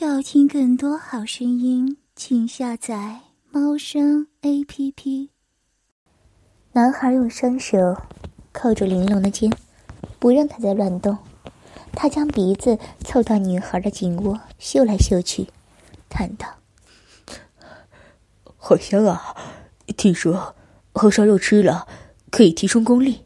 [0.00, 5.30] 要听更多好声音，请下载猫声 A P P。
[6.70, 7.76] 男孩用双手
[8.52, 9.52] 扣住玲珑的肩，
[10.20, 11.18] 不让她再乱动。
[11.94, 15.48] 他将鼻子凑到女孩的颈窝，嗅来嗅去，
[16.08, 16.46] 叹道
[18.56, 19.34] ：“好香啊！
[19.96, 20.54] 听说
[20.92, 21.88] 红烧肉吃了
[22.30, 23.24] 可以提升功力。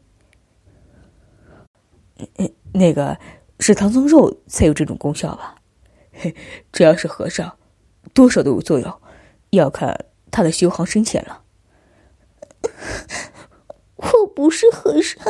[2.71, 3.19] 那个
[3.59, 5.57] 是唐僧肉才有这种功效吧？”
[6.71, 7.57] 只要是和尚，
[8.13, 9.01] 多少都有作用，
[9.51, 11.43] 要看他的修行深浅了。
[13.97, 15.21] 我不是和尚，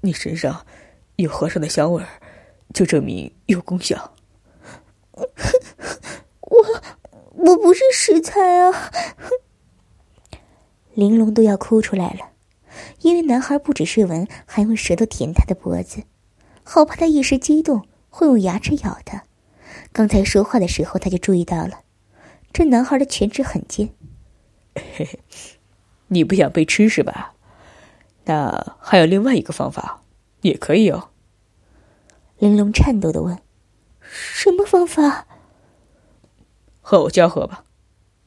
[0.00, 0.66] 你身上
[1.16, 2.08] 有和尚的香味儿，
[2.72, 4.14] 就证明有功效。
[6.40, 6.82] 我
[7.32, 8.90] 我不是食材啊！
[10.94, 12.30] 玲珑都要哭出来了，
[13.00, 16.04] 因为男孩不止是闻，还用舌头舔他的脖子。
[16.70, 19.24] 好怕他一时激动会用牙齿咬他。
[19.90, 21.80] 刚才说话的时候，他就注意到了，
[22.52, 23.88] 这男孩的犬齿很尖。
[24.74, 25.20] 嘿嘿，
[26.08, 27.32] 你不想被吃是吧？
[28.26, 30.02] 那还有另外一个方法，
[30.42, 31.08] 也可以哦。
[32.36, 33.40] 玲珑颤抖的问
[34.02, 35.26] ：“什么方法？”
[36.82, 37.64] 和我交合吧。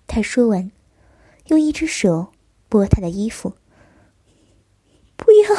[0.07, 0.71] 他说完，
[1.49, 2.33] 用一只手
[2.67, 3.55] 拨他的衣服。
[5.15, 5.49] 不要，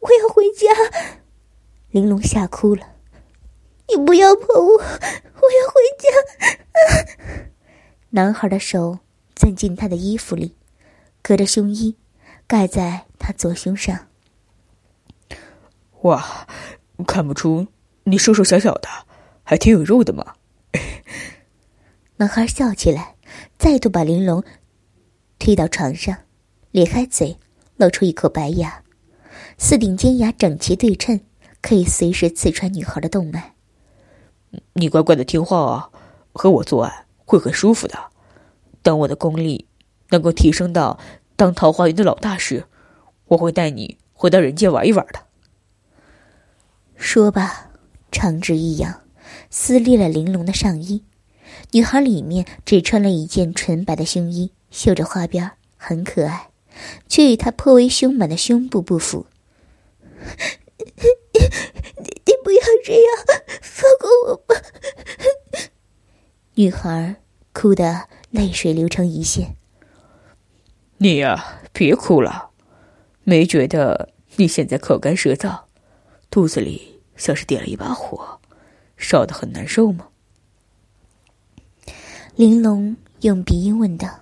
[0.00, 1.22] 我要回家。
[1.94, 2.88] 玲珑吓哭了，
[3.88, 6.08] 你不要碰我，我要回家。
[8.10, 8.98] 男孩的手
[9.36, 10.56] 钻进她的衣服里，
[11.22, 11.96] 隔着胸衣，
[12.48, 14.08] 盖在她左胸上。
[16.00, 16.48] 哇，
[17.06, 17.68] 看不出
[18.02, 18.88] 你瘦瘦小小的，
[19.44, 20.34] 还挺有肉的嘛。
[22.18, 23.14] 男孩笑起来，
[23.56, 24.42] 再度把玲珑
[25.38, 26.16] 推到床上，
[26.72, 27.38] 咧开嘴，
[27.76, 28.82] 露出一口白牙，
[29.56, 31.20] 四顶尖牙整齐对称。
[31.64, 33.54] 可以随时刺穿女孩的动脉。
[34.74, 35.88] 你乖乖的听话啊，
[36.34, 38.10] 和我做爱会很舒服的。
[38.82, 39.66] 等我的功力
[40.10, 40.98] 能够提升到
[41.36, 42.66] 当桃花源的老大时，
[43.28, 45.20] 我会带你回到人间玩一玩的。
[46.96, 47.70] 说吧，
[48.12, 49.00] 长指一扬，
[49.48, 51.02] 撕裂了玲珑的上衣。
[51.72, 56.50] 女孩里面只穿了一件纯白的胸衣，绣着花边，很可爱，
[57.08, 59.24] 却与她颇为凶猛的胸部不符。
[60.84, 61.40] 你
[62.26, 63.04] 你不要这样，
[63.62, 64.54] 放过我吧！
[66.54, 67.16] 女孩
[67.52, 69.56] 哭得泪水流成一线。
[70.98, 72.50] 你呀，别哭了，
[73.24, 75.64] 没觉得你现在口干舌燥，
[76.30, 78.40] 肚子里像是点了一把火，
[78.96, 80.08] 烧得很难受吗？
[82.36, 84.20] 玲珑用鼻音问道：“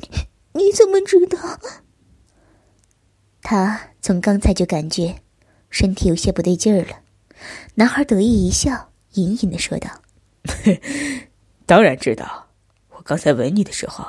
[0.52, 1.38] 你怎么知道？”
[3.50, 5.22] 他从刚才就感觉。
[5.70, 7.00] 身体有些不对劲儿了，
[7.76, 9.88] 男孩得意一笑，隐隐的说道
[11.64, 12.46] ：“当然知道，
[12.90, 14.04] 我刚才吻你的时候，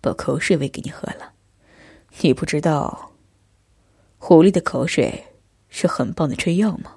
[0.00, 1.32] 把口水喂给你喝了。
[2.20, 3.10] 你不知道，
[4.18, 5.24] 狐狸的口水
[5.68, 6.94] 是很棒的春药吗？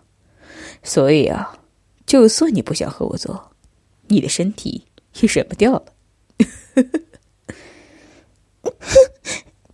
[0.84, 1.58] 所以啊，
[2.06, 3.52] 就算你不想和我做，
[4.06, 4.86] 你的身体
[5.22, 5.86] 也忍不掉了。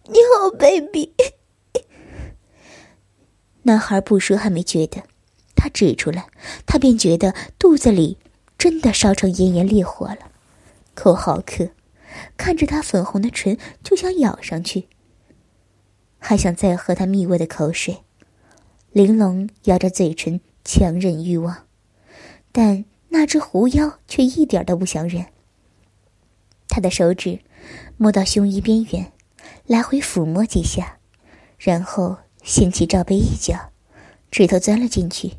[0.07, 1.11] 你好卑鄙！”
[3.65, 5.03] 男孩不说还没觉得，
[5.55, 6.27] 他指出来，
[6.65, 8.17] 他便觉得肚子里
[8.57, 10.31] 真的烧成炎炎烈火了，
[10.93, 11.69] 口好渴，
[12.35, 14.89] 看着他粉红的唇就想咬上去，
[16.19, 17.99] 还想再喝他蜜味的口水。
[18.91, 21.65] 玲珑咬着嘴唇，强忍欲望，
[22.51, 25.27] 但那只狐妖却一点都不想忍。
[26.67, 27.39] 他的手指
[27.95, 29.13] 摸到胸衣边缘，
[29.65, 30.97] 来回抚摸几下，
[31.57, 32.17] 然后。
[32.43, 33.71] 掀起罩杯一角，
[34.29, 35.37] 指头钻了进去，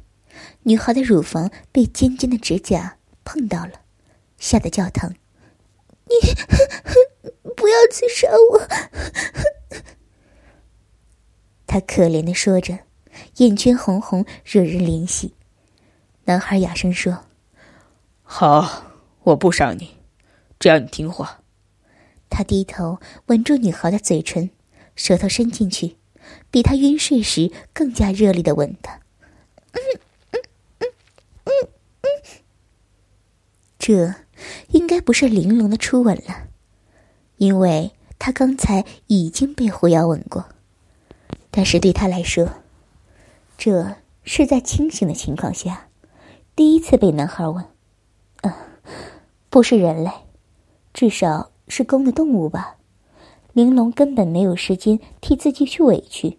[0.62, 3.72] 女孩的乳房被尖尖的指甲碰到了，
[4.38, 5.14] 吓得叫疼。
[6.06, 6.14] 你
[7.54, 8.68] 不要刺伤我！
[11.66, 12.78] 他可怜的说着，
[13.36, 15.34] 眼圈红红，惹人怜惜。
[16.24, 17.24] 男孩哑声说
[18.22, 18.92] ：“好，
[19.24, 19.96] 我不伤你，
[20.58, 21.42] 只要你听话。”
[22.30, 24.50] 他低头吻住女孩的嘴唇，
[24.96, 25.96] 舌头伸进去。
[26.54, 29.00] 比他晕睡时更加热烈的吻他，
[29.72, 29.80] 嗯
[30.30, 30.40] 嗯
[30.78, 30.86] 嗯
[31.46, 31.68] 嗯
[32.02, 32.08] 嗯，
[33.76, 34.14] 这
[34.68, 36.46] 应该不是玲珑的初吻了，
[37.38, 37.90] 因为
[38.20, 40.44] 他刚才已经被狐妖吻过，
[41.50, 42.48] 但是对他来说，
[43.58, 45.88] 这是在清醒的情况下
[46.54, 47.64] 第一次被男孩吻，
[48.42, 48.52] 嗯，
[49.50, 50.12] 不是人类，
[50.92, 52.76] 至少是公的动物吧。
[53.54, 56.38] 玲珑根本没有时间替自己去委屈，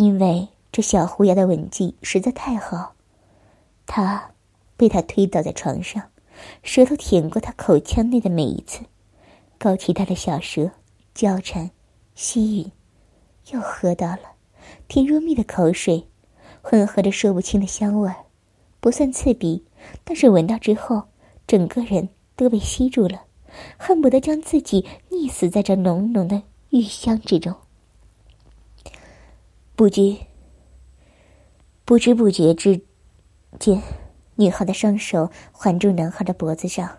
[0.00, 2.94] 因为这小狐牙的吻技实在太好，
[3.84, 4.30] 他
[4.74, 6.02] 被他推倒在床上，
[6.62, 8.80] 舌头舔过他口腔内的每一次，
[9.58, 10.70] 勾起他的小舌，
[11.12, 11.70] 交缠、
[12.14, 14.20] 吸吮，又喝到了
[14.88, 16.06] 甜如蜜的口水，
[16.62, 18.24] 混合着说不清的香味儿，
[18.80, 19.66] 不算刺鼻，
[20.02, 21.08] 但是闻到之后，
[21.46, 23.24] 整个人都被吸住了，
[23.76, 27.54] 恨不得将自己溺死在这浓浓的玉香之中。
[29.80, 30.26] 不觉。
[31.86, 32.82] 不知不觉之
[33.58, 33.80] 间，
[34.34, 36.98] 女孩的双手环住男孩的脖子上，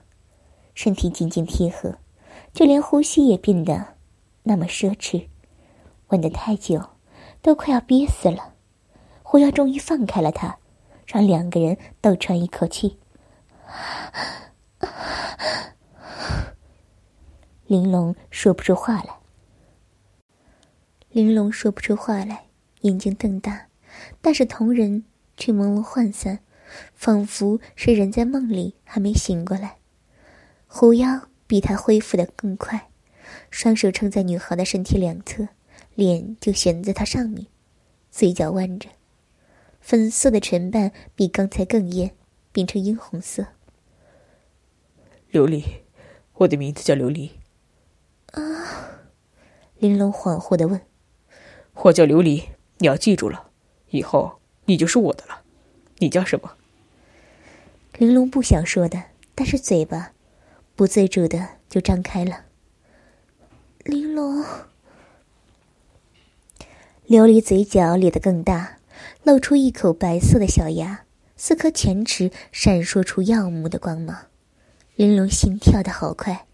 [0.73, 1.99] 身体紧紧贴合，
[2.55, 3.85] 就连呼吸也变得
[4.41, 5.27] 那么奢侈。
[6.07, 6.83] 吻得太久，
[7.43, 8.55] 都快要憋死了。
[9.21, 10.57] 胡瑶终于放开了他，
[11.05, 12.97] 让两个人都喘一口气。
[17.67, 19.19] 玲珑说不出话来。
[21.11, 22.45] 玲珑说不出话来，
[22.81, 23.67] 眼睛瞪大。
[24.21, 25.03] 但是瞳仁
[25.35, 26.39] 却朦胧涣散，
[26.93, 29.77] 仿佛是人在梦里还没醒过来。
[30.67, 32.89] 狐妖比他恢复的更快，
[33.49, 35.49] 双手撑在女孩的身体两侧，
[35.95, 37.47] 脸就悬在她上面，
[38.09, 38.89] 嘴角弯着，
[39.81, 42.15] 粉色的唇瓣比刚才更艳，
[42.53, 43.47] 变成殷红色。
[45.33, 45.63] 琉璃，
[46.35, 47.31] 我的名字叫琉璃。
[48.31, 49.01] 啊，
[49.79, 50.79] 玲珑恍惚的问
[51.83, 52.43] ：“我叫琉璃，
[52.81, 53.47] 你要记住了。”
[53.91, 55.41] 以后你就是我的了，
[55.97, 56.53] 你叫什么？
[57.97, 59.03] 玲珑不想说的，
[59.35, 60.13] 但是嘴巴
[60.75, 62.45] 不自主的就张开了。
[63.83, 64.45] 玲珑，
[67.07, 68.77] 琉璃嘴角咧得更大，
[69.23, 71.03] 露出一口白色的小牙，
[71.35, 74.27] 四颗犬齿闪烁出耀目的光芒。
[74.95, 76.45] 玲珑心跳的好快，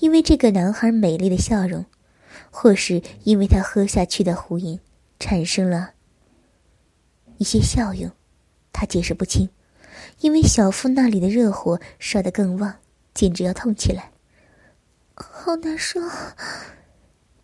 [0.00, 1.86] 因为这个男孩美丽的笑容，
[2.50, 4.78] 或是因为他喝下去的壶饮，
[5.22, 5.94] 产生了。
[7.38, 8.10] 一些效用，
[8.72, 9.48] 他解释不清，
[10.18, 12.78] 因为小腹那里的热火烧得更旺，
[13.14, 14.10] 简直要痛起来。
[15.14, 16.00] 好难受。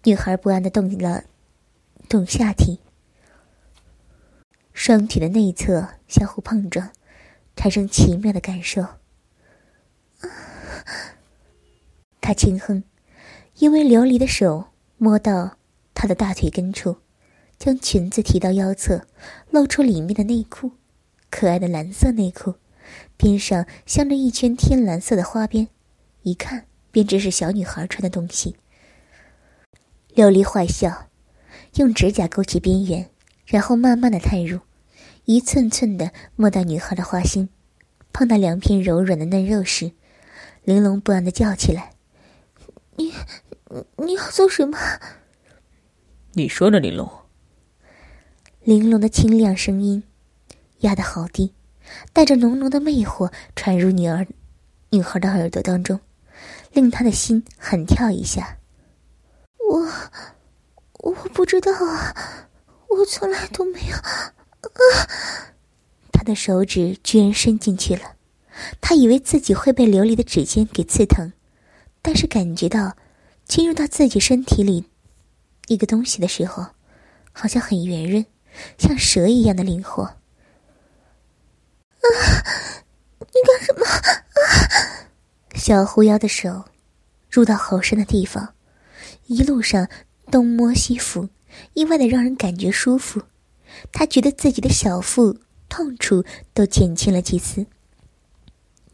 [0.03, 1.23] 女孩不安的动了
[2.09, 2.81] 动下体，
[4.73, 6.91] 双体的内侧相互碰撞，
[7.55, 8.85] 产生奇妙的感受。
[12.21, 12.83] 他轻哼，
[13.59, 14.67] 因为琉璃的手
[14.97, 15.57] 摸到
[15.95, 16.97] 他的大腿根处。
[17.59, 19.07] 将裙子提到腰侧，
[19.51, 20.73] 露出里面的内裤，
[21.29, 22.55] 可爱的蓝色内裤，
[23.17, 25.69] 边上镶着一圈天蓝色的花边，
[26.23, 28.57] 一看便知是小女孩穿的东西。
[30.15, 31.09] 琉璃坏笑，
[31.75, 33.11] 用指甲勾起边缘，
[33.45, 34.61] 然后慢慢的探入，
[35.25, 37.49] 一寸寸的摸到女孩的花心，
[38.13, 39.93] 碰到两片柔软的嫩肉时，
[40.63, 41.91] 玲珑不安的叫起来
[42.97, 43.13] ：“你，
[43.97, 44.79] 你要做什么？”
[46.35, 47.11] 你说呢，玲珑？
[48.69, 50.03] 玲珑的清亮声音，
[50.81, 51.55] 压得好低，
[52.13, 54.27] 带着浓浓的魅惑传入女儿、
[54.91, 55.99] 女孩的耳朵当中，
[56.75, 58.59] 令她的心狠跳一下。
[59.71, 59.89] 我，
[60.99, 62.15] 我不知道啊，
[62.91, 63.97] 我从来都没有。
[63.97, 64.29] 啊！
[66.13, 68.17] 他的手指居然伸进去了，
[68.83, 71.33] 他以为自己会被琉璃的指尖给刺疼，
[72.03, 72.95] 但是感觉到
[73.47, 74.85] 进入到自己身体里
[75.69, 76.67] 一个东西的时候，
[77.33, 78.27] 好像很圆润。
[78.79, 80.05] 像蛇一样的灵活。
[80.05, 80.17] 啊！
[83.21, 83.87] 你干什么？
[83.87, 85.11] 啊！
[85.55, 86.65] 小狐妖的手
[87.31, 88.55] 入到好深的地方，
[89.27, 89.89] 一路上
[90.31, 91.29] 东摸西抚，
[91.75, 93.23] 意外的让人感觉舒服。
[93.93, 95.39] 他觉得自己的小腹
[95.69, 96.25] 痛处
[96.55, 97.67] 都减轻了几丝，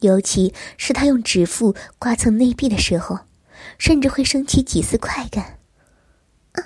[0.01, 3.21] 尤其是他用指腹刮蹭内壁的时候，
[3.79, 5.59] 甚至会升起几丝快感。
[6.53, 6.63] 啊！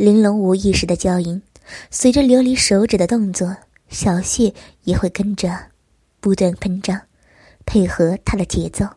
[0.00, 1.42] 玲珑无意识的娇吟，
[1.90, 3.54] 随着琉璃手指的动作，
[3.90, 4.54] 小穴
[4.84, 5.66] 也会跟着
[6.20, 7.02] 不断喷张，
[7.66, 8.88] 配合他的节奏。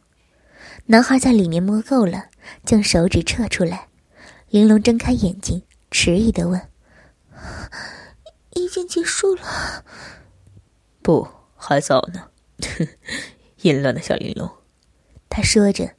[0.86, 2.27] 男孩在里面摸够了，
[2.63, 3.89] 将手指撤出来。
[4.48, 6.69] 玲珑睁开眼睛，迟疑的问
[8.55, 9.83] ：“已经结束了
[11.03, 12.29] ？”“不，还早呢。
[13.63, 14.50] ”淫乱的小玲珑，
[15.27, 15.95] 他说着，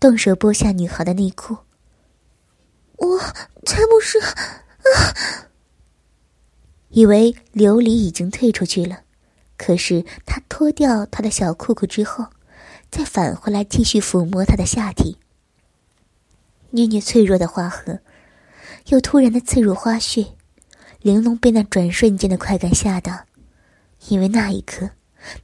[0.00, 1.58] 动手剥下女孩的内裤。
[3.00, 3.18] 我
[3.64, 4.18] 才不是！
[4.20, 5.48] 啊！
[6.90, 9.04] 以为琉璃已经退出去了，
[9.56, 12.26] 可是他脱掉他的小裤裤之后，
[12.90, 15.16] 再返回来继续抚摸他的下体，
[16.70, 18.00] 捏捏脆弱的花核，
[18.86, 20.34] 又突然的刺入花穴。
[21.00, 23.24] 玲珑被那转瞬间的快感吓到，
[24.08, 24.90] 因为那一刻，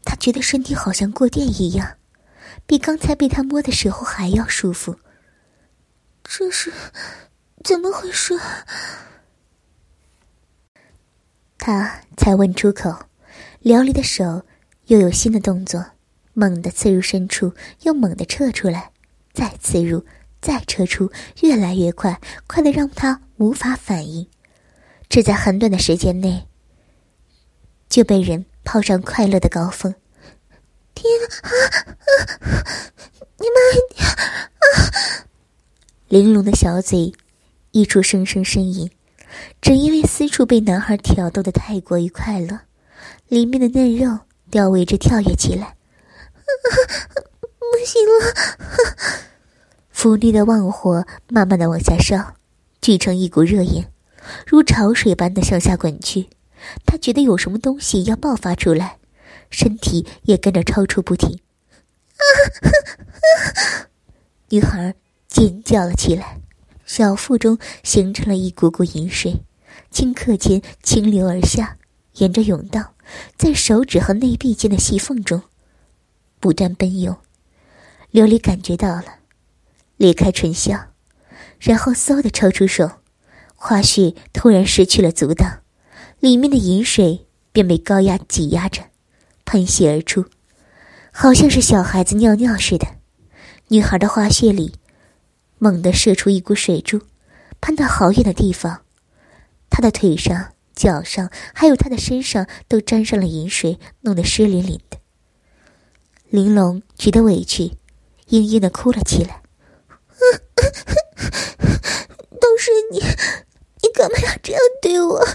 [0.04, 1.96] 他觉得身体好像过电一样，
[2.66, 4.96] 比刚才被他摸的时候还要舒服。
[6.22, 6.72] 这是。
[7.66, 8.38] 怎么回事？
[11.58, 12.96] 他才问出口，
[13.58, 14.46] 辽离的手
[14.84, 15.84] 又有新的动作，
[16.32, 18.92] 猛地刺入深处，又猛地撤出来，
[19.32, 20.06] 再刺入，
[20.40, 24.28] 再撤出，越来越快，快的让他无法反应。
[25.08, 26.46] 只在很短的时间内，
[27.88, 29.92] 就被人抛上快乐的高峰。
[30.94, 31.50] 天啊！
[33.38, 35.26] 你慢一点啊！
[36.06, 37.12] 玲珑的小嘴
[37.76, 38.90] 溢出声声呻吟，
[39.60, 42.60] 只因为私处被男孩挑逗的太过于快乐，
[43.28, 45.76] 里面的嫩肉都要为之跳跃起来。
[47.60, 48.32] 不行了！
[49.90, 52.36] 腹里的旺火慢慢的往下烧，
[52.80, 53.92] 聚成一股热焰，
[54.46, 56.30] 如潮水般的向下滚去。
[56.86, 58.96] 他觉得有什么东西要爆发出来，
[59.50, 61.38] 身体也跟着抽搐不停。
[64.48, 64.94] 女孩。
[65.28, 66.40] 尖叫了起来，
[66.86, 69.42] 小腹中形成了一股股饮水，
[69.92, 71.76] 顷刻间清流而下，
[72.14, 72.94] 沿着甬道，
[73.36, 75.42] 在手指和内壁间的细缝中
[76.38, 77.16] 不断奔涌。
[78.12, 79.04] 琉璃感觉到了，
[79.96, 80.86] 裂开唇笑，
[81.58, 82.88] 然后嗖的抽出手，
[83.56, 85.58] 花穴突然失去了阻挡，
[86.20, 88.84] 里面的饮水便被高压挤压着，
[89.44, 90.24] 喷泻而出，
[91.10, 92.86] 好像是小孩子尿尿似的。
[93.68, 94.74] 女孩的花穴里。
[95.58, 97.00] 猛地射出一股水柱，
[97.60, 98.82] 喷到好远的地方，
[99.70, 104.98] 他的腿上、脚上，还有他的身上都沾上了饮水，弄得湿淋淋的。
[106.28, 107.76] 玲珑觉得委屈，
[108.28, 109.42] 嘤嘤的哭了起来
[112.40, 115.26] ：“都是你，你干嘛要这样对我？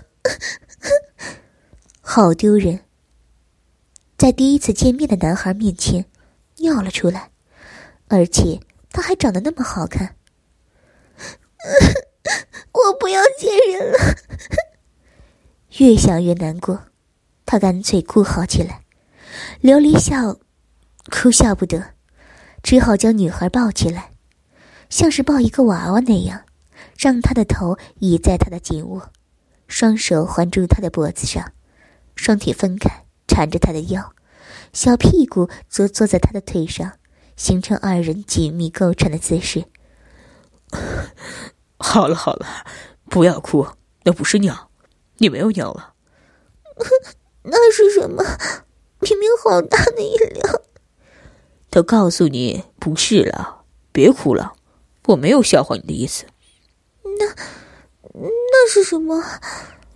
[2.02, 2.82] 好丢人！
[4.18, 6.06] 在第一次见面的男孩面前
[6.58, 7.32] 尿了出来，
[8.08, 8.60] 而且……”
[9.02, 10.16] 还长得那么好看，
[12.72, 13.98] 我不要见人了。
[15.78, 16.84] 越想越难过，
[17.46, 18.84] 他干脆哭嚎起来。
[19.62, 20.38] 琉璃笑，
[21.10, 21.94] 哭笑不得，
[22.62, 24.12] 只好将女孩抱起来，
[24.90, 26.44] 像是抱一个娃娃那样，
[26.98, 29.12] 让她的头倚在他的颈窝，
[29.68, 31.54] 双手环住他的脖子上，
[32.16, 34.14] 双腿分开缠着他的腰，
[34.74, 36.98] 小屁股则坐在他的腿上。
[37.42, 39.66] 形成二人紧密构成的姿势。
[41.80, 42.46] 好了好了，
[43.10, 43.66] 不要哭，
[44.04, 44.70] 那不是尿，
[45.18, 45.96] 你没有尿了。
[47.42, 48.24] 那是什么？
[49.00, 50.62] 明明好大的一量。
[51.72, 54.54] 都告诉你不是了，别哭了，
[55.08, 56.26] 我没有笑话你的意思。
[57.04, 57.26] 那
[58.14, 59.20] 那是什么？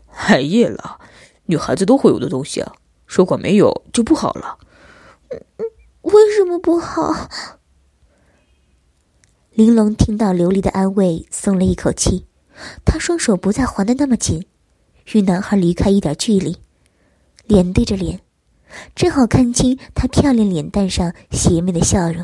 [0.08, 1.00] 海夜了，
[1.46, 2.74] 女孩子都会有的东西啊，
[3.06, 4.58] 如果没有就不好了。
[6.06, 7.30] 为什么不好？
[9.54, 12.28] 玲珑听到琉璃的安慰，松了一口气。
[12.86, 14.46] 她双手不再环得那么紧，
[15.14, 16.58] 与男孩离开一点距离，
[17.46, 18.20] 脸对着脸，
[18.94, 22.24] 正好看清他漂亮脸蛋上邪魅的笑容。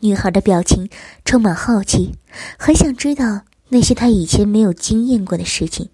[0.00, 0.90] 女孩的表情
[1.24, 2.14] 充满好奇，
[2.58, 5.88] 很想知道那些她以前没有经验过的事情。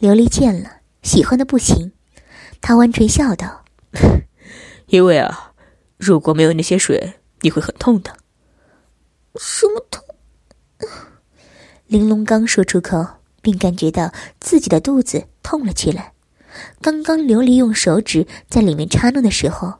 [0.00, 1.90] 琉璃见了，喜欢的不行，
[2.60, 3.64] 她弯唇笑道。
[4.90, 5.52] 因为啊，
[5.98, 8.16] 如果没有那些水，你会很痛的。
[9.36, 10.04] 什么痛？
[11.86, 13.06] 玲珑刚说出口，
[13.40, 16.12] 便感觉到自己的肚子痛了起来。
[16.80, 19.74] 刚刚琉璃用手指在里面插弄的时候，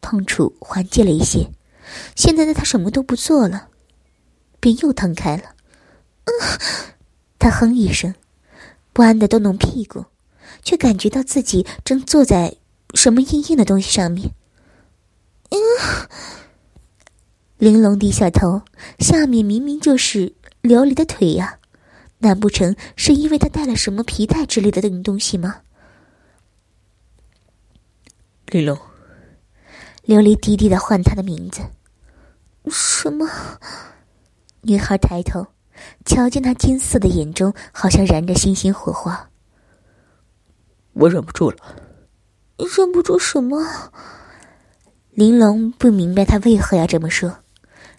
[0.00, 1.48] 痛楚缓解了一些。
[2.16, 3.68] 现在的他什么都不做了，
[4.58, 5.54] 便又疼开了。
[7.38, 8.12] 他哼一声，
[8.92, 10.04] 不安的动动屁股，
[10.64, 12.56] 却感觉到自己正坐在
[12.94, 14.32] 什么硬硬的东西上面。
[15.50, 15.58] 嗯，
[17.58, 18.62] 玲珑低下头，
[18.98, 21.58] 下面明明就是琉璃的腿呀，
[22.18, 25.62] 难不成是因为他带了什么皮带之类的东西吗？
[28.46, 28.78] 玲珑，
[30.06, 31.62] 琉璃低低的唤他的名字。
[32.70, 33.26] 什么？
[34.62, 35.46] 女孩抬头，
[36.04, 39.30] 瞧见那金色的眼中好像燃着星星火花。
[40.92, 41.56] 我忍不住了。
[42.76, 43.92] 忍不住什么？
[45.18, 47.38] 玲珑不明白他为何要这么说，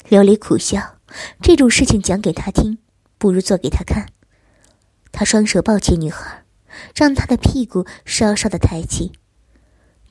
[0.07, 0.95] 琉璃苦笑。
[1.41, 2.77] 这种事情讲给他听，
[3.17, 4.05] 不如做给他看。
[5.11, 6.45] 他双手抱起女孩，
[6.95, 9.11] 让她的屁股稍稍的抬起，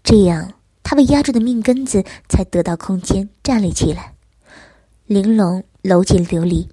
[0.05, 4.13] 这样她被压住的命根子才得到空间站立起来。
[5.07, 6.69] 玲珑搂紧琉璃，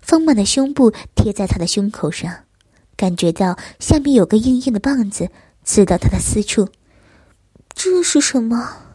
[0.00, 2.44] 丰满的胸部贴在他的胸口上，
[2.96, 5.28] 感觉到下面有个硬硬的棒子
[5.62, 6.70] 刺到他的私处。
[7.74, 8.93] 这是什么？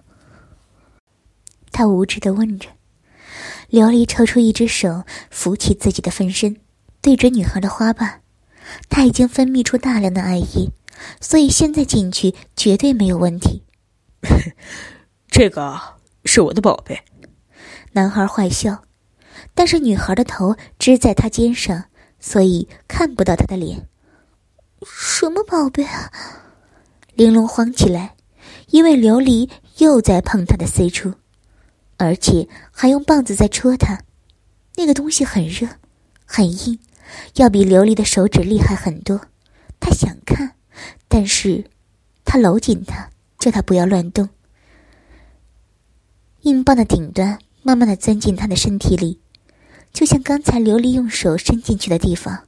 [1.80, 2.68] 他无知的问着，
[3.72, 6.58] 琉璃抽出一只手扶起自己的分身，
[7.02, 8.20] 对准女孩的花瓣，
[8.90, 10.72] 她已经分泌出大量的爱意，
[11.22, 13.64] 所以现在进去绝对没有问题。
[15.30, 15.80] 这个
[16.26, 17.00] 是我的宝贝。
[17.94, 18.84] 男孩坏笑，
[19.56, 21.86] 但是女孩的头支在他肩上，
[22.20, 23.88] 所以看不到他的脸。
[24.86, 26.12] 什么宝贝啊？
[27.14, 28.18] 玲珑慌起来，
[28.68, 31.14] 因为琉璃又在碰他的 C 处，
[32.00, 34.02] 而且还用棒子在戳他。
[34.76, 35.68] 那个东西很热，
[36.26, 36.80] 很硬，
[37.36, 39.22] 要比琉璃的手指厉害很多。
[39.80, 40.56] 他想看，
[41.08, 41.66] 但是
[42.26, 44.30] 他搂紧他，叫他不要乱动。
[46.44, 49.20] 硬棒的顶端慢慢的钻进他的身体里，
[49.92, 52.48] 就像刚才琉璃用手伸进去的地方，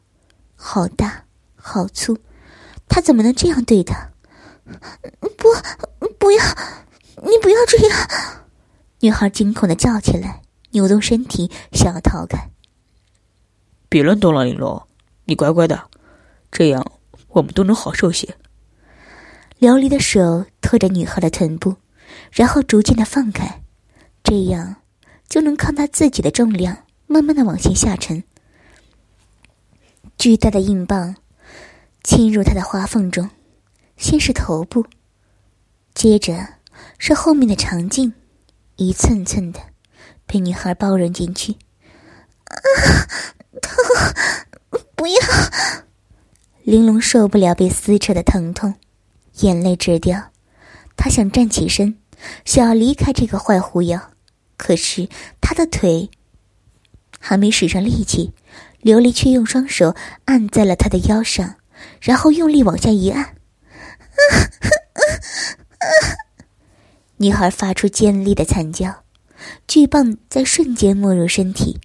[0.55, 1.25] 好大。
[1.63, 2.17] 好粗，
[2.87, 4.09] 他怎么能这样对他？
[5.37, 5.47] 不，
[6.17, 6.43] 不要，
[7.17, 8.07] 你不要这样！
[9.01, 10.41] 女孩惊恐的叫起来，
[10.71, 12.49] 扭动身体想要逃开。
[13.89, 14.87] 别乱动了，玲珑，
[15.25, 15.89] 你乖乖的，
[16.51, 16.85] 这样
[17.27, 18.35] 我们都能好受些。
[19.59, 21.75] 琉璃的手托着女孩的臀部，
[22.31, 23.61] 然后逐渐的放开，
[24.23, 24.77] 这样
[25.27, 28.23] 就能靠他自己的重量，慢慢的往前下沉。
[30.17, 31.15] 巨大的硬棒。
[32.03, 33.29] 侵入她的花缝中，
[33.95, 34.83] 先是头部，
[35.93, 36.55] 接着
[36.97, 38.11] 是后面的长颈，
[38.81, 39.59] 一寸寸的
[40.25, 41.55] 被女孩包容进去。
[42.45, 42.55] 啊，
[43.61, 43.75] 疼！
[44.95, 45.19] 不要！
[46.63, 48.73] 玲珑受不了被撕扯的疼痛，
[49.41, 50.31] 眼泪直掉。
[50.97, 51.99] 她想站起身，
[52.43, 54.13] 想要离开这个坏狐妖，
[54.57, 55.07] 可是
[55.39, 56.09] 她的腿
[57.19, 58.33] 还没使上力气，
[58.81, 59.95] 琉璃却用双手
[60.25, 61.57] 按在了他的腰上。
[62.01, 63.29] 然后用力往下一按，啊！
[65.77, 65.85] 啊！
[65.85, 66.20] 啊
[67.21, 69.03] 女孩发出尖利的惨叫，
[69.67, 71.79] 巨棒在瞬间没入身体，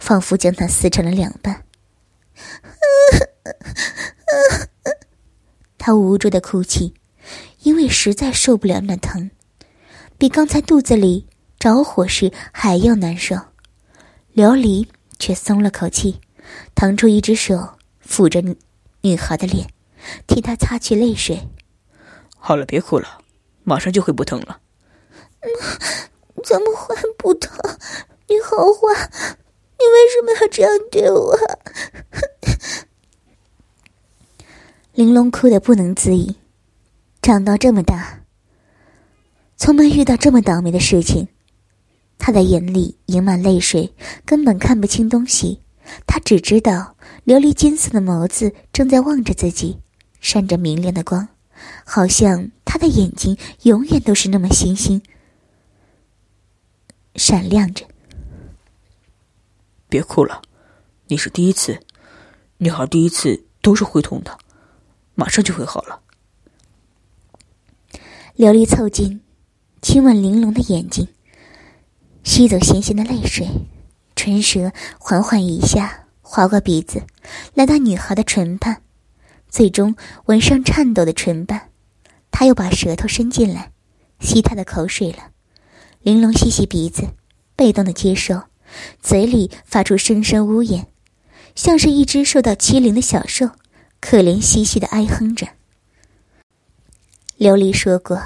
[0.00, 1.62] 仿佛将她撕成了两半。
[5.78, 6.92] 她无助的哭泣，
[7.62, 9.30] 因为实在受不了那疼，
[10.18, 13.36] 比刚才肚子里着火时还要难受。
[14.34, 14.88] 琉璃
[15.20, 16.20] 却松了口气，
[16.74, 18.42] 腾出一只手抚着。
[19.02, 19.68] 女孩的脸，
[20.26, 21.48] 替她擦去泪水。
[22.36, 23.20] 好了，别哭了，
[23.62, 24.58] 马上就会不疼了。
[26.44, 27.58] 怎么会不疼？
[28.28, 29.10] 你好坏，
[29.78, 31.38] 你为什么要这样对我？
[34.94, 36.36] 玲珑哭得不能自已。
[37.22, 38.20] 长到这么大，
[39.56, 41.28] 从没遇到这么倒霉的事情。
[42.18, 45.60] 他的眼里盈满泪水，根本看不清东西。
[46.06, 49.78] 他只知道，琉璃金色的眸子正在望着自己，
[50.20, 51.26] 闪着明亮的光，
[51.84, 55.00] 好像他的眼睛永远都是那么星星，
[57.22, 57.84] 闪亮着。
[59.90, 60.40] 别哭了，
[61.08, 61.78] 你是第一次，
[62.56, 64.38] 女孩第一次都是会痛的，
[65.14, 66.00] 马上就会好了。
[68.38, 69.20] 琉璃凑近，
[69.82, 71.08] 亲吻玲珑的眼睛，
[72.24, 73.46] 吸走咸咸的泪水。
[74.16, 77.02] 唇舌缓缓一下划过鼻子，
[77.52, 78.82] 来到女孩的唇畔，
[79.50, 81.68] 最终吻上颤抖的唇瓣。
[82.30, 83.72] 他又把舌头伸进来，
[84.20, 85.29] 吸她的口水了。
[86.02, 87.08] 玲珑吸吸鼻子，
[87.54, 88.42] 被动的接受，
[89.02, 90.86] 嘴里发出声声呜咽，
[91.54, 93.50] 像是一只受到欺凌的小兽，
[94.00, 95.46] 可怜兮兮的哀哼着。
[97.38, 98.22] 琉璃说过，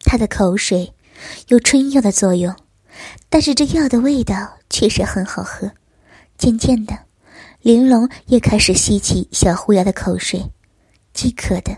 [0.00, 0.92] 他的口水
[1.48, 2.54] 有春药的作用。
[3.28, 5.70] 但是这药的味道确实很好喝。
[6.36, 6.98] 渐渐的，
[7.60, 10.50] 玲珑也开始吸起小狐妖的口水，
[11.14, 11.76] 饥渴的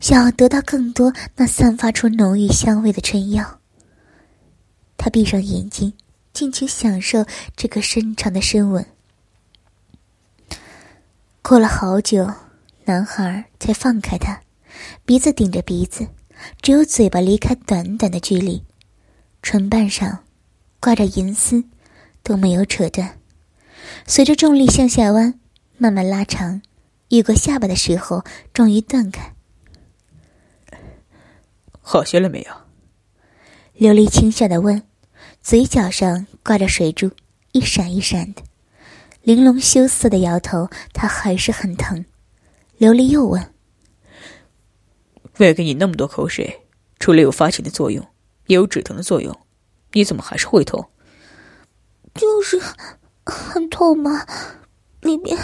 [0.00, 3.60] 想要得到更多那散发出浓郁香味的春药。
[5.02, 5.92] 他闭上眼睛，
[6.32, 8.86] 尽情享受这个深长的深吻。
[11.42, 12.32] 过了好久，
[12.84, 14.40] 男孩才放开他，
[15.04, 16.06] 鼻子顶着鼻子，
[16.60, 18.62] 只有嘴巴离开短短的距离，
[19.42, 20.22] 唇瓣上。
[20.78, 21.64] 挂着银丝，
[22.22, 23.18] 都没有扯断。
[24.06, 25.40] 随着重力向下弯，
[25.78, 26.62] 慢慢拉长，
[27.08, 29.34] 越过下巴的时候，终于断开。
[31.80, 32.52] 好些了没有？
[33.90, 34.82] 琉璃轻笑的问，
[35.42, 37.10] 嘴角上挂着水珠，
[37.50, 38.42] 一闪一闪的。
[39.22, 42.04] 玲珑羞涩的摇头，他还是很疼。
[42.78, 43.52] 琉璃又问
[45.38, 46.62] ：“喂给你那么多口水，
[47.00, 48.06] 除了有发情的作用，
[48.46, 49.36] 也有止疼的作用。”
[49.94, 50.88] 你怎么还是会痛？
[52.14, 52.60] 就是
[53.26, 54.26] 很痛嘛，
[55.00, 55.36] 里面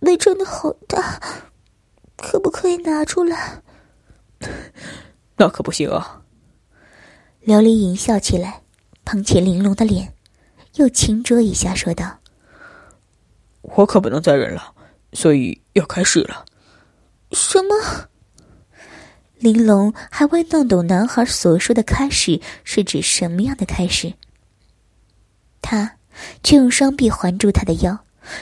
[0.00, 1.20] 被撑的好大，
[2.16, 3.62] 可不可以拿出来？
[5.36, 6.22] 那可不行啊！
[7.44, 8.62] 琉璃淫笑起来，
[9.08, 10.12] 捧起玲珑的脸，
[10.74, 12.18] 又轻啄一下，说道
[13.62, 14.74] ：“我可不能再忍了，
[15.14, 16.44] 所以要开始了。
[17.32, 18.08] 什么？
[19.38, 24.12] 玲珑还未弄懂男孩所说的“开始”是指什么样的开始，
[25.62, 25.96] 他
[26.44, 28.00] 却用双臂环住她的腰，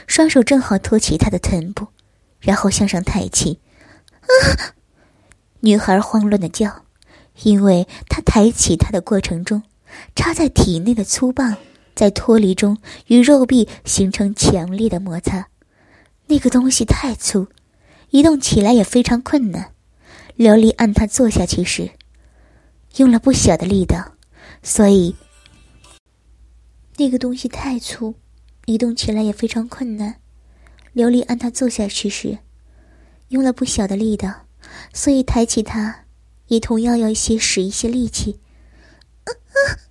[0.08, 1.86] 双手正好托起她的臀部，
[2.40, 3.60] 然后向上抬起。
[4.22, 4.74] 啊！
[5.60, 6.82] 女孩慌乱的叫，
[7.44, 9.62] 因为他抬起她的过程中，
[10.14, 11.56] 插在体内的粗棒
[11.94, 15.48] 在脱离中与肉壁形成强烈的摩擦，
[16.26, 17.46] 那个东西太粗，
[18.10, 19.72] 移动起来也非常困难。
[20.36, 21.90] 琉璃按他坐下去时，
[22.96, 24.12] 用了不小的力道，
[24.62, 25.16] 所以
[26.98, 28.14] 那个东西太粗，
[28.66, 30.16] 移动起来也非常困难。
[30.94, 32.38] 琉璃按他坐下去时，
[33.28, 34.46] 用了不小的力道，
[34.92, 36.04] 所以抬起他
[36.48, 38.40] 也同样要一些使一些力气。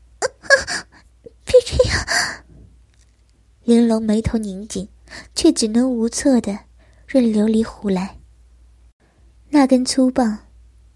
[1.46, 2.44] 别这样！
[3.64, 4.88] 玲珑眉头拧紧，
[5.34, 6.60] 却只能无措的
[7.08, 8.20] 任琉璃胡来。
[9.50, 10.40] 那根粗棒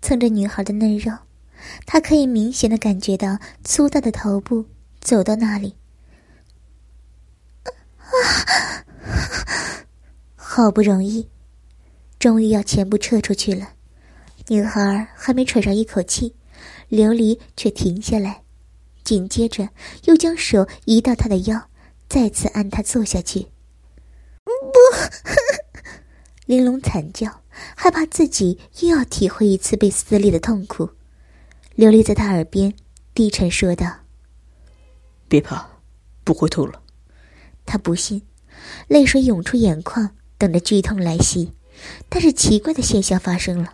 [0.02, 1.12] 蹭着女孩的嫩肉，
[1.86, 4.66] 她可以明显的感觉到粗大的头部
[5.00, 5.76] 走到那里。
[7.64, 7.72] 啊！
[10.36, 11.30] 好不容易，
[12.18, 13.74] 终于要全部撤出去了。
[14.48, 16.36] 女孩还没喘上一口气，
[16.90, 18.44] 琉璃却停下来，
[19.10, 19.70] 紧接着
[20.04, 21.64] 又将手移到他的腰，
[22.08, 23.48] 再次按他坐下去。
[24.44, 24.78] 不！
[26.46, 27.42] 玲珑惨叫。
[27.76, 30.92] 害怕自己又要体会一次被撕裂的痛苦，
[31.76, 32.74] 琉璃在他耳边
[33.16, 34.02] 低沉说道
[35.28, 35.68] ：“别怕，
[36.24, 36.82] 不会痛了。”
[37.66, 38.22] 他不信，
[38.88, 41.54] 泪水涌出眼眶，等着剧痛来袭。
[42.08, 43.74] 但是奇怪的现象发生了，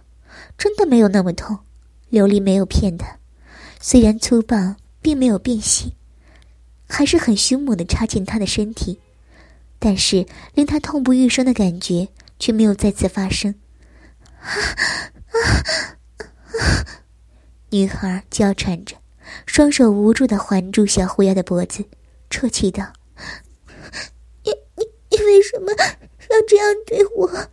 [0.58, 1.60] 真的没有那么痛。
[2.12, 3.20] 琉璃没有骗他，
[3.80, 5.94] 虽然粗棒并没有变细，
[6.90, 9.00] 还是很凶猛的插进他的身体，
[9.78, 12.08] 但是令他痛不欲生的感觉
[12.40, 13.54] 却没有再次发生。
[17.70, 18.96] 女孩娇喘着，
[19.46, 21.86] 双手无助的环住小狐妖的脖子，
[22.32, 22.92] 啜泣道
[24.44, 27.50] ：“你你你为什么要这样对我？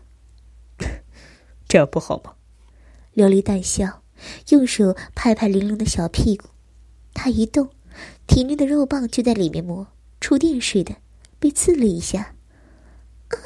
[1.68, 2.32] 这样不好吗？”
[3.14, 4.02] 琉璃淡笑，
[4.48, 6.48] 用手拍拍玲珑的小屁股，
[7.14, 7.70] 他一动，
[8.26, 9.86] 体内的肉棒就在里面磨，
[10.20, 10.96] 触电似的
[11.38, 12.34] 被刺了一下。
[13.28, 13.36] 啊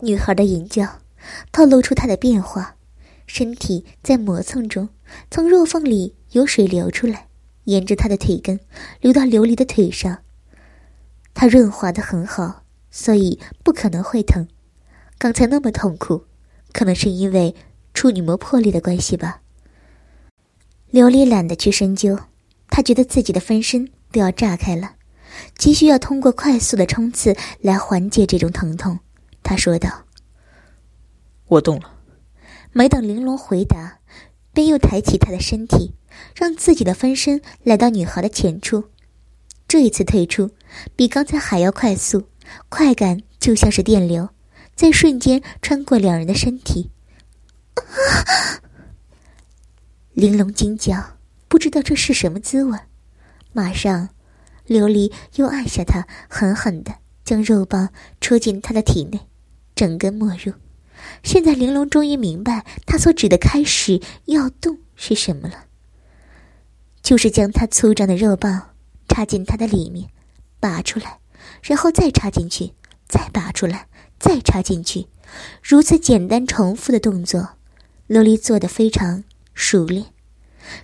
[0.00, 0.98] 女孩的吟叫。
[1.52, 2.74] 透露出他的变化，
[3.28, 4.88] 身体在磨蹭中，
[5.30, 7.28] 从肉缝里有水流出来，
[7.66, 8.58] 沿着他的腿根
[9.00, 10.24] 流到琉璃的腿上。
[11.32, 14.48] 他润滑的很好，所以不可能会疼。
[15.16, 16.24] 刚才那么痛苦，
[16.72, 17.54] 可能是因为
[17.94, 19.41] 处女膜破裂的关系吧。
[20.92, 22.18] 琉璃懒得去深究，
[22.68, 24.96] 他觉得自己的分身都要炸开了，
[25.56, 28.98] 急需要通过快速的冲刺来缓解这种疼痛。
[29.42, 30.04] 他说道。
[31.46, 31.94] 我动了，
[32.72, 34.00] 没等玲珑回答，
[34.52, 35.94] 便又抬起他的身体，
[36.34, 38.84] 让自己的分身来到女孩的前处。
[39.66, 40.50] 这一次退出，
[40.94, 42.24] 比刚才还要快速，
[42.68, 44.28] 快感就像是电流，
[44.74, 46.90] 在瞬间穿过两人的身体。
[50.14, 51.16] 玲珑惊叫，
[51.48, 52.78] 不知道这是什么滋味。
[53.52, 54.10] 马上，
[54.66, 57.88] 琉璃又按下他，狠狠的将肉棒
[58.20, 59.20] 戳进他的体内，
[59.74, 60.52] 整根没入。
[61.22, 65.64] 现在玲珑终于明白他所指的开始要动是什么了，
[67.02, 68.74] 就是将他粗壮的肉棒
[69.08, 70.10] 插进他的里面，
[70.60, 71.20] 拔出来，
[71.62, 72.74] 然后再插进去，
[73.08, 75.08] 再拔出来，再插进去，
[75.62, 77.56] 如此简单重复的动作，
[78.08, 80.06] 琉璃做得非常熟练，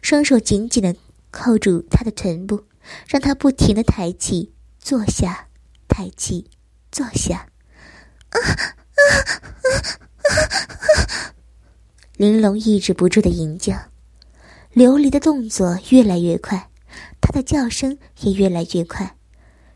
[0.03, 0.95] 双手紧紧的
[1.31, 2.65] 扣住他的臀部，
[3.07, 5.49] 让他不停的抬起、坐下、
[5.87, 6.51] 抬起、
[6.91, 7.49] 坐下，
[8.31, 8.75] 啊啊
[10.25, 11.35] 啊！
[12.17, 13.75] 玲珑抑制不住的吟叫，
[14.75, 16.69] 琉璃的动作越来越快，
[17.21, 19.17] 她的叫声也越来越快，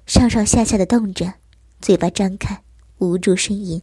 [0.07, 1.35] 上上下下的动着，
[1.81, 2.62] 嘴巴张开，
[2.98, 3.81] 无助呻吟。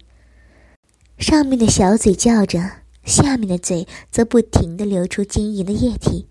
[1.17, 6.27] 上面的小嘴叫着，下面的嘴则不停的流出晶莹的液体，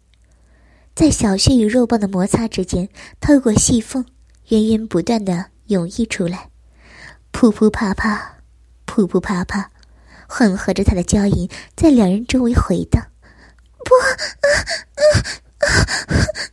[0.95, 2.89] 在小穴与肉棒的摩擦之间，
[3.21, 4.05] 透过细缝，
[4.49, 6.51] 源源不断的涌溢出来，
[7.33, 8.39] 噗噗啪啪，
[8.87, 9.71] 噗噗啪啪。
[10.31, 13.03] 混合着他的娇音，在两人周围回荡。
[13.83, 14.07] 不，啊
[14.43, 14.47] 啊
[15.57, 15.67] 啊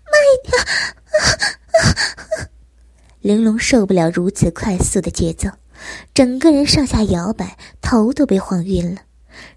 [0.09, 0.55] 慢一点！
[3.19, 5.49] 玲珑受不了如此快速的节奏，
[6.13, 9.01] 整个人上下摇摆，头都被晃晕了。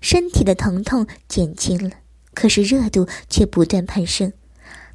[0.01, 1.97] 身体的疼痛减轻了，
[2.35, 4.33] 可是热度却不断攀升。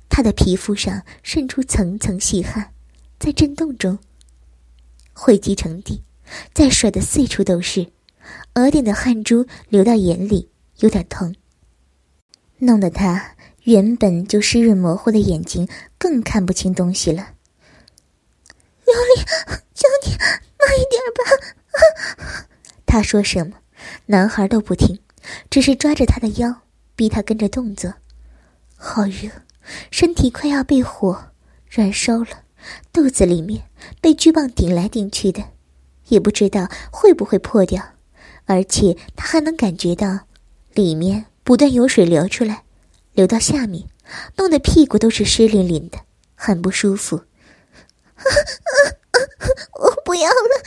[0.09, 2.71] 他的皮肤上渗出层层细汗，
[3.19, 3.97] 在震动中
[5.13, 6.03] 汇集成地，
[6.53, 7.91] 再甩得四处都是，
[8.53, 11.35] 额顶的汗珠流到眼里，有点疼，
[12.59, 15.67] 弄得他原本就湿润模糊的眼睛
[15.97, 17.33] 更看不清东西了。
[18.85, 19.25] 琉璃，
[19.73, 21.23] 求你慢一点吧。
[22.85, 23.57] 他说什么，
[24.07, 24.99] 男孩都不听，
[25.49, 26.61] 只是抓着他的腰，
[26.95, 27.93] 逼他跟着动作。
[28.75, 29.29] 好热，
[29.91, 31.31] 身体快要被火
[31.69, 32.43] 燃烧了。
[32.93, 33.63] 肚子里面
[33.99, 35.43] 被巨棒顶来顶去的，
[36.07, 37.83] 也不知道会不会破掉，
[38.45, 40.21] 而且他还能感觉到
[40.73, 42.63] 里面不断有水流出来，
[43.11, 43.89] 流到下面，
[44.37, 45.99] 弄得屁股都是湿淋淋的，
[46.35, 47.23] 很不舒服。
[49.79, 50.63] 我不要了！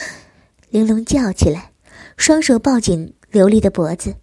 [0.69, 1.73] 玲珑叫起来，
[2.17, 4.17] 双手抱紧琉璃的脖子，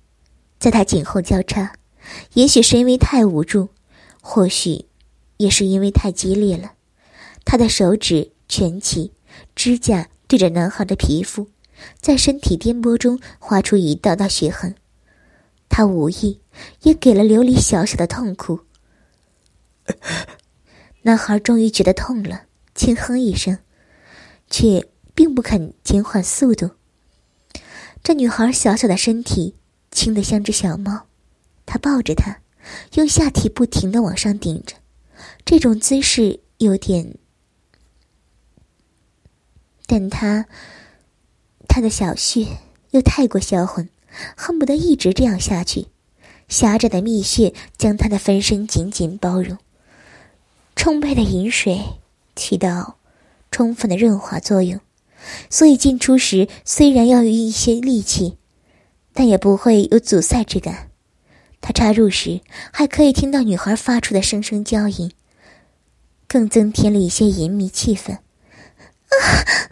[0.60, 1.74] 在他颈后交叉。
[2.34, 3.70] 也许是因为太无助，
[4.22, 4.86] 或许
[5.38, 6.74] 也是因为太激烈了。
[7.46, 9.14] 他的手指蜷起，
[9.56, 11.48] 指甲对着男孩的皮肤，
[12.02, 14.76] 在身体颠簸中划出一道道血痕。
[15.70, 16.42] 他无意
[16.82, 18.62] 也给了琉璃小小的痛苦。
[21.04, 22.44] 男孩终于觉得痛了，
[22.76, 23.60] 轻哼一声，
[24.50, 26.72] 却并不肯减缓速度。
[28.04, 29.56] 这女孩小小的身体
[29.90, 31.06] 轻得像只小猫，
[31.66, 32.40] 他抱着她，
[32.96, 34.76] 用下体不停的往上顶着，
[35.46, 37.16] 这种姿势有点。
[39.88, 40.46] 但他，
[41.70, 42.46] 他的小穴
[42.92, 43.88] 又太过销魂，
[44.36, 45.88] 恨不得一直这样下去。
[46.50, 49.58] 狭窄的蜜穴将他的分身紧紧包容，
[50.76, 51.82] 充沛的饮水
[52.36, 52.98] 起到
[53.50, 54.80] 充分的润滑作用，
[55.50, 58.38] 所以进出时虽然要用一些力气，
[59.14, 60.90] 但也不会有阻塞之感。
[61.62, 65.12] 他插入时还可以听到女孩发出的声声娇吟，
[66.28, 68.14] 更增添了一些淫靡气氛。
[68.14, 68.20] 啊，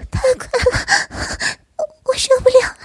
[0.09, 1.59] 太快了，
[2.05, 2.77] 我受不了！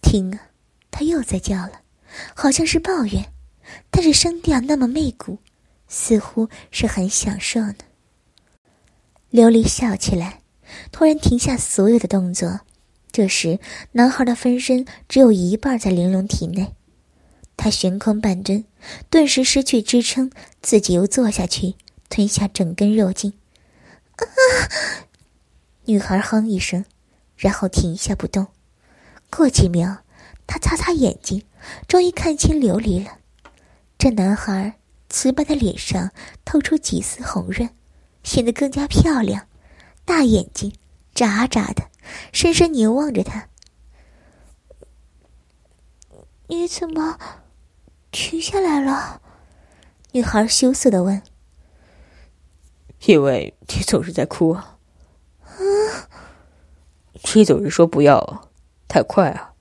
[0.00, 0.40] 听啊，
[0.90, 1.82] 他又在叫了，
[2.34, 3.32] 好像是抱怨，
[3.90, 5.38] 但是声调那么媚骨，
[5.86, 7.74] 似乎是很享受呢。
[9.30, 10.40] 琉璃笑起来，
[10.90, 12.60] 突然停下所有的动作。
[13.12, 13.58] 这时，
[13.92, 16.74] 男孩的分身只有一半在玲珑体内，
[17.56, 18.64] 他悬空半蹲，
[19.10, 20.30] 顿时失去支撑，
[20.62, 21.74] 自己又坐下去，
[22.08, 23.34] 吞下整根肉茎。
[24.16, 24.22] 啊！
[25.86, 26.84] 女孩哼一声，
[27.36, 28.46] 然后停下不动。
[29.30, 29.98] 过几秒，
[30.46, 31.42] 她擦擦眼睛，
[31.86, 33.18] 终于看清琉璃了。
[33.98, 36.12] 这男孩瓷白的脸上
[36.44, 37.68] 透出几丝红润，
[38.28, 39.46] 显得更加漂亮。
[40.04, 40.74] 大眼睛
[41.14, 41.88] 眨眨的，
[42.30, 43.48] 深深凝望着他。
[46.48, 47.18] 你怎么
[48.10, 49.22] 停下来了？
[50.12, 51.22] 女孩羞涩的问。
[53.06, 54.78] 因为你总是在哭啊！
[57.34, 58.50] 你总是说不要
[58.88, 59.54] 太快啊！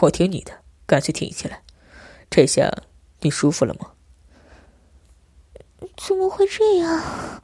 [0.00, 1.62] 我听你的，干脆停下来。
[2.28, 2.72] 这下
[3.20, 3.92] 你舒服了吗？
[5.96, 7.40] 怎么会这样？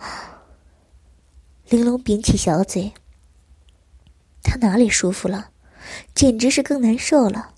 [1.70, 2.92] 玲珑扁起小嘴。
[4.42, 5.50] 他哪里舒服了？
[6.16, 7.54] 简直是更难受了。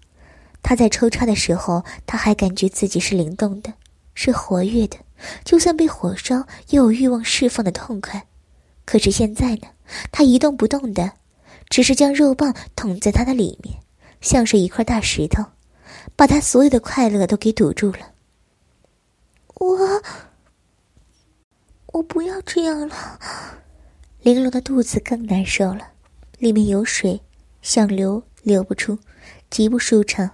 [0.63, 3.73] 他在抽插的时候，他还感觉自己是灵动的，
[4.15, 4.99] 是活跃的。
[5.45, 8.27] 就算被火烧，也有欲望释放的痛快。
[8.85, 9.69] 可是现在呢，
[10.11, 11.13] 他一动不动的，
[11.71, 13.79] 只是将肉棒捅在他的里面，
[14.21, 15.43] 像是一块大石头，
[16.17, 18.13] 把他所有的快乐都给堵住了。
[19.55, 20.03] 我，
[21.95, 23.19] 我不要这样了。
[24.23, 25.93] 玲珑的肚子更难受了，
[26.39, 27.21] 里面有水，
[27.61, 28.99] 想流流不出，
[29.51, 30.31] 极不舒畅。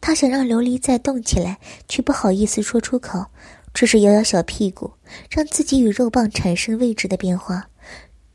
[0.00, 3.26] 他想让琉璃再动起来，却不好意思说出口。
[3.74, 4.92] 只是摇摇小屁股，
[5.30, 7.70] 让自己与肉棒产生位置的变化。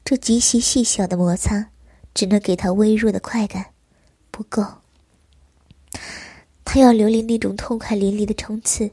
[0.04, 1.70] 这极其细小的摩擦，
[2.14, 3.68] 只能给他微弱的快感，
[4.32, 4.66] 不够。
[6.66, 8.92] 他要琉璃那种痛快淋漓的冲刺。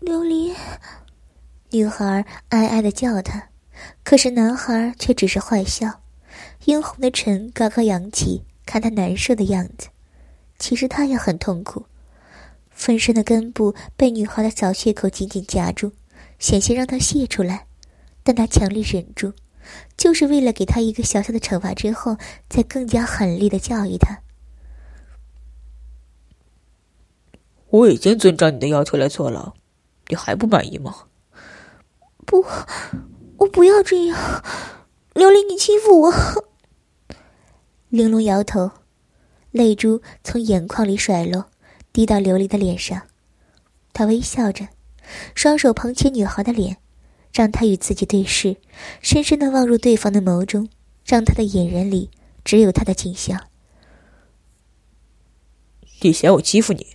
[0.00, 0.52] 琉璃，
[1.70, 3.48] 女孩哀哀的叫他，
[4.04, 6.00] 可是男孩却只是坏笑，
[6.64, 9.88] 殷红的唇高高扬起，看他难受的样子。
[10.58, 11.86] 其实他也很痛苦。
[12.70, 15.92] 分身的根部被女孩的小血口紧紧夹住，
[16.38, 17.66] 险些让她泄出来，
[18.22, 19.32] 但他强力忍住，
[19.96, 22.16] 就是为了给她一个小小的惩罚，之后
[22.48, 24.20] 再更加狠厉的教育她。
[27.70, 29.54] 我已经遵照你的要求来做了，
[30.08, 31.06] 你还不满意吗？
[32.26, 32.44] 不，
[33.38, 34.44] 我不要这样，
[35.14, 36.12] 琉璃，你欺负我。
[37.88, 38.72] 玲珑摇头，
[39.52, 41.46] 泪珠从眼眶里甩落。
[41.92, 43.04] 滴到琉璃的脸上，
[43.94, 44.68] 他微笑着，
[45.34, 46.76] 双手捧起女孩的脸，
[47.32, 48.58] 让她与自己对视，
[49.00, 50.68] 深深的望入对方的眸中，
[51.06, 52.10] 让她的眼仁里
[52.44, 53.46] 只有他的景象。
[56.02, 56.88] 你嫌我欺负你？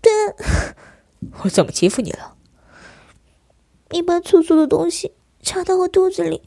[0.00, 0.12] 对，
[1.44, 2.31] 我怎么欺负你了？
[3.92, 6.42] 你把粗粗的东西插到我肚子里，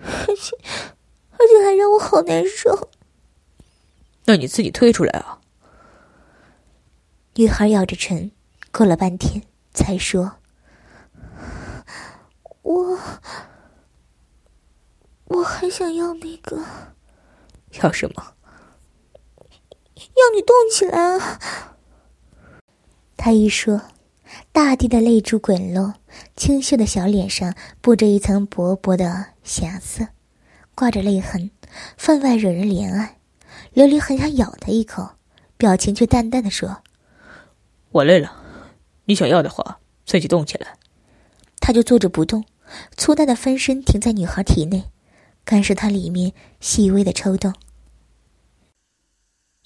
[0.00, 0.56] 而且
[1.32, 2.90] 而且还让我好难受。
[4.26, 5.40] 那你自己退出来啊！
[7.34, 8.30] 女孩咬着唇，
[8.70, 10.36] 过了半天才说。
[12.60, 12.98] 我
[15.24, 16.62] 我还想要那个，
[17.82, 18.34] 要什么？
[19.96, 21.40] 要你动起来啊！
[23.16, 23.80] 他一说，
[24.52, 25.94] 大地的泪珠滚落，
[26.36, 30.08] 清秀的小脸上布着一层薄薄的霞色，
[30.74, 31.50] 挂着泪痕，
[31.96, 33.18] 分外惹人怜爱。
[33.74, 35.12] 琉璃很想咬他一口，
[35.56, 36.82] 表情却淡淡的说
[37.92, 38.32] ：“我累了，
[39.04, 40.76] 你想要的话，自己动起来。”
[41.60, 42.44] 他就坐着不动。
[42.96, 44.84] 粗大的分身停在女孩体内，
[45.44, 47.52] 感受她里面细微的抽动。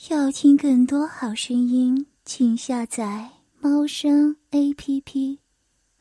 [0.09, 3.31] 要听更多好声音，请下载
[3.69, 5.46] 猫声 A P P。